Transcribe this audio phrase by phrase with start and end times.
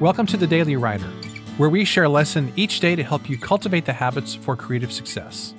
[0.00, 1.10] Welcome to the Daily Writer,
[1.58, 4.90] where we share a lesson each day to help you cultivate the habits for creative
[4.90, 5.52] success.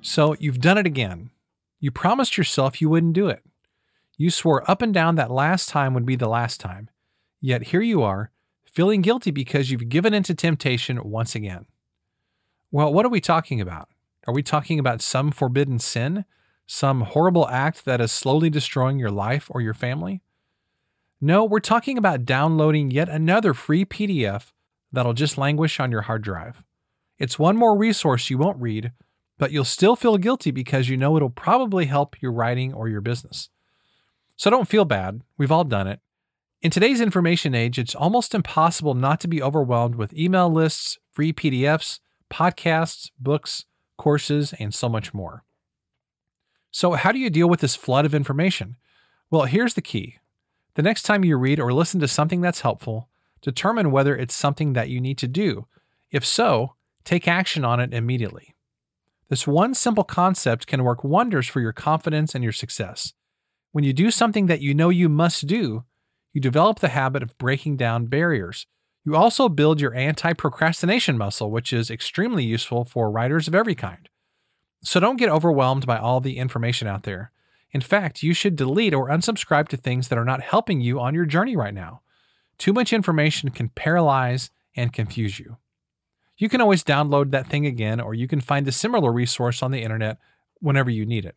[0.00, 1.28] So, you've done it again.
[1.80, 3.44] You promised yourself you wouldn't do it.
[4.16, 6.88] You swore up and down that last time would be the last time.
[7.42, 8.30] Yet here you are,
[8.64, 11.66] feeling guilty because you've given into temptation once again.
[12.70, 13.90] Well, what are we talking about?
[14.26, 16.24] Are we talking about some forbidden sin?
[16.66, 20.22] Some horrible act that is slowly destroying your life or your family?
[21.24, 24.52] No, we're talking about downloading yet another free PDF
[24.92, 26.62] that'll just languish on your hard drive.
[27.18, 28.92] It's one more resource you won't read,
[29.38, 33.00] but you'll still feel guilty because you know it'll probably help your writing or your
[33.00, 33.48] business.
[34.36, 36.00] So don't feel bad, we've all done it.
[36.60, 41.32] In today's information age, it's almost impossible not to be overwhelmed with email lists, free
[41.32, 43.64] PDFs, podcasts, books,
[43.96, 45.42] courses, and so much more.
[46.70, 48.76] So, how do you deal with this flood of information?
[49.30, 50.18] Well, here's the key
[50.74, 53.08] the next time you read or listen to something that's helpful,
[53.42, 55.66] determine whether it's something that you need to do.
[56.10, 58.54] If so, take action on it immediately.
[59.28, 63.12] This one simple concept can work wonders for your confidence and your success.
[63.72, 65.84] When you do something that you know you must do,
[66.32, 68.66] you develop the habit of breaking down barriers.
[69.04, 73.74] You also build your anti procrastination muscle, which is extremely useful for writers of every
[73.74, 74.08] kind.
[74.82, 77.32] So don't get overwhelmed by all the information out there.
[77.74, 81.12] In fact, you should delete or unsubscribe to things that are not helping you on
[81.12, 82.02] your journey right now.
[82.56, 85.56] Too much information can paralyze and confuse you.
[86.38, 89.72] You can always download that thing again, or you can find a similar resource on
[89.72, 90.18] the internet
[90.60, 91.34] whenever you need it.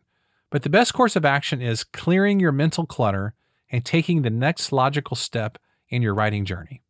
[0.52, 3.34] But the best course of action is clearing your mental clutter
[3.72, 5.58] and taking the next logical step
[5.90, 6.84] in your writing journey.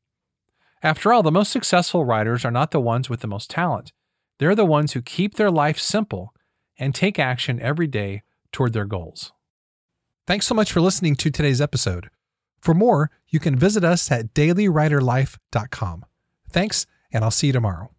[0.83, 3.93] After all, the most successful writers are not the ones with the most talent.
[4.39, 6.33] They're the ones who keep their life simple
[6.77, 9.31] and take action every day toward their goals.
[10.27, 12.09] Thanks so much for listening to today's episode.
[12.59, 16.05] For more, you can visit us at dailywriterlife.com.
[16.51, 17.96] Thanks, and I'll see you tomorrow.